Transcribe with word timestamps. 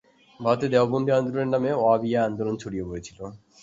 ভারতবর্ষে 0.39 0.71
দেওবন্দী 0.73 1.11
আন্দোলনের 1.13 1.51
নামে 1.53 1.71
ওয়াহাবি 1.75 2.09
আন্দোলন 2.27 2.55
ছড়িয়ে 2.61 2.87
পড়েছিল। 2.87 3.19